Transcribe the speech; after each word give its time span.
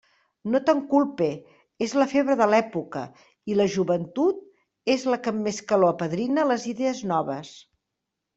No 0.53 0.59
te'n 0.67 0.79
culpe; 0.93 1.25
és 1.87 1.93
la 2.01 2.07
febre 2.13 2.37
de 2.39 2.47
l'època, 2.53 3.03
i 3.53 3.59
la 3.59 3.67
joventut 3.75 4.41
és 4.95 5.05
la 5.13 5.21
que 5.27 5.35
amb 5.35 5.45
més 5.51 5.61
calor 5.75 5.95
apadrina 5.97 6.49
les 6.55 6.67
idees 6.75 7.05
noves. 7.15 7.55